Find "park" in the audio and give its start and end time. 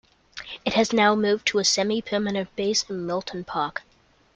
3.43-3.83